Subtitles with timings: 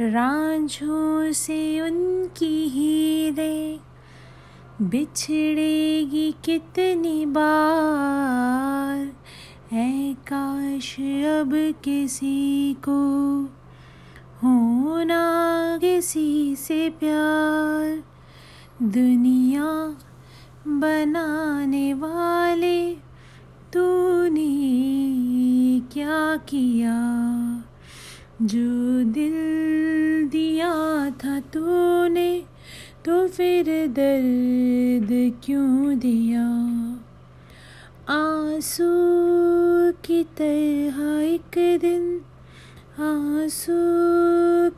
[0.00, 3.80] रांझों से उनकी हीरे
[4.82, 9.16] बिछड़ेगी कितनी बार?
[9.72, 13.42] है काश अब किसी को
[14.42, 15.22] होना
[15.80, 18.04] किसी से प्यार।
[18.82, 19.96] दुनिया
[20.66, 22.92] बनाने वाले
[23.72, 24.50] तूने
[25.92, 27.06] क्या किया?
[28.42, 29.85] जो दिल
[30.28, 32.42] दिया था तूने
[33.04, 35.08] तो फिर दर्द
[35.44, 36.46] क्यों दिया?
[38.08, 38.84] आँसू
[40.04, 42.20] की तरह एक दिन,
[42.98, 43.76] आँसू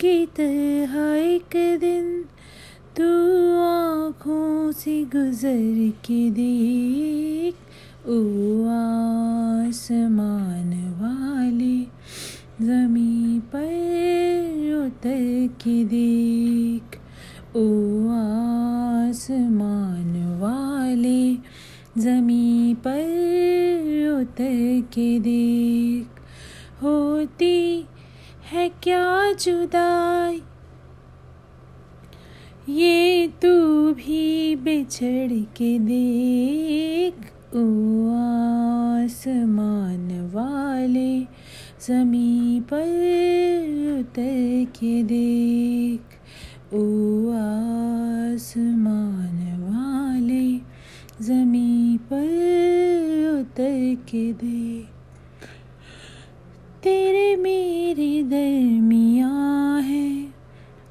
[0.00, 2.24] की तरह एक दिन,
[2.96, 3.08] तू
[3.60, 7.54] आँखों से गुजर के देख,
[8.08, 8.20] ओ
[15.62, 16.98] के देख
[17.56, 17.64] ओ
[19.08, 21.22] आसमान वाले
[22.02, 26.20] जमी पर उतर के देख
[26.82, 27.86] होती
[28.50, 30.42] है क्या जुदाई?
[32.68, 33.54] ये तू
[33.94, 37.14] भी बिछड़ के देख
[37.54, 37.64] ओ
[39.04, 41.20] आसमान वाले
[41.88, 43.35] जमी पर
[44.00, 46.00] उतर के देख,
[46.74, 46.82] ओ
[48.34, 50.56] आसमान वाले
[51.24, 54.86] जमी पर उतर के देख।
[56.82, 59.28] तेरे मेरे दरमिया
[59.76, 60.26] है,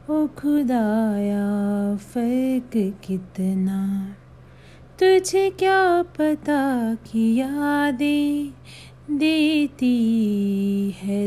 [0.10, 1.46] ओ खुदाया,
[1.96, 4.08] फ़र्क कितना?
[5.00, 8.54] तुझे क्या पता कि यादें
[9.12, 9.96] देती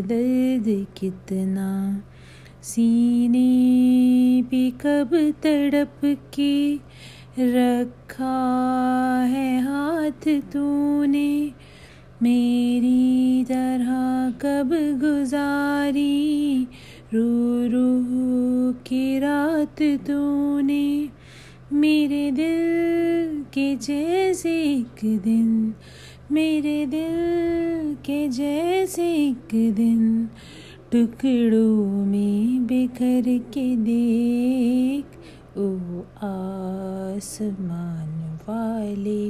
[0.03, 2.03] दर्द कितना
[2.63, 3.49] सीने
[4.43, 5.11] भी कब
[5.43, 6.75] तड़प के
[7.39, 8.39] रखा
[9.29, 11.53] है हाथ तूने।
[12.23, 16.67] मेरी तरह कब गुजारी
[17.15, 21.09] रो रो की रात तूने।
[21.73, 25.75] मेरे दिल के जैसे एक दिन
[26.33, 30.29] मेरे दिल के जैसे एक दिन
[30.93, 35.17] टुकड़ों में बिखर के देख,
[35.59, 35.69] ओ
[36.27, 38.11] आसमान
[38.49, 39.23] वाले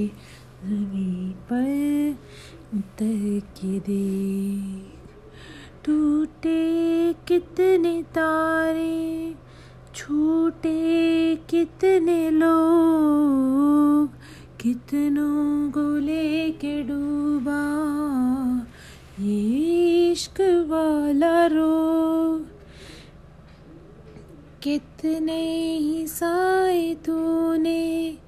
[0.65, 1.71] जमी पर
[2.75, 5.00] उतर के देख।
[5.91, 9.35] टूटे कितने तारे,
[9.95, 14.09] छूटे कितने लोग,
[14.61, 17.63] कितनों को लेके डूबा
[19.21, 22.47] ये इश्क वाला रोग।
[24.63, 28.19] कितने ही साए तूने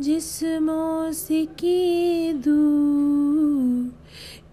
[0.00, 3.35] जिस्मों से किए दूर।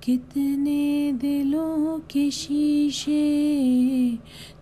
[0.04, 4.18] कितने दिलों के शीशे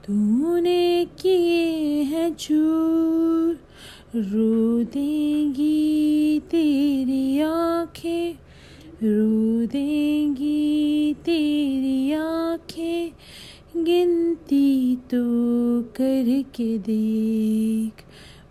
[0.05, 3.59] तूने किए हैं चूर।
[4.15, 8.35] रो देंगी तेरी आँखें,
[9.03, 13.11] रो देंगी तेरी आँखें।
[13.83, 17.93] गिनती तो करके देख,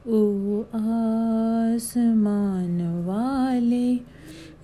[0.09, 4.10] ओ आसमान वाले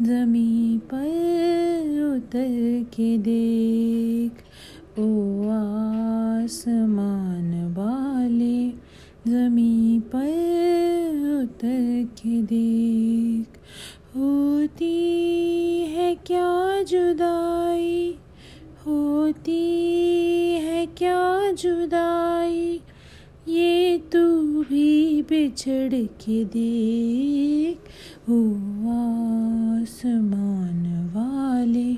[0.02, 4.32] जमी पर उतर के देख,
[4.98, 5.42] ओ
[6.44, 8.68] आसमान वाले
[9.30, 13.46] जमी पर उतर के देख,
[14.16, 14.94] होती
[15.80, 18.18] है क्या जुदाई?
[18.86, 19.62] होती
[20.52, 22.80] है क्या जुदाई?
[23.48, 24.20] ये तू
[24.70, 27.78] भी बिछड़ के देख,
[28.30, 28.38] ओ
[28.92, 30.82] आसमान
[31.14, 31.92] वाले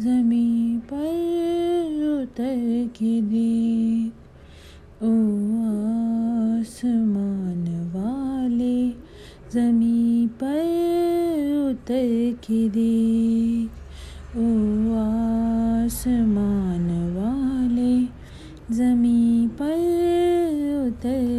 [0.00, 4.12] जमी पर उतर के देख,
[5.02, 5.12] ओ
[6.60, 7.64] आसमान
[7.94, 8.78] वाले
[9.54, 10.60] जमी पर
[11.70, 12.12] उतर
[12.46, 13.70] के देख,
[14.36, 14.48] ओ
[15.00, 16.86] आसमान
[17.16, 17.94] वाले
[18.76, 20.03] जमी पर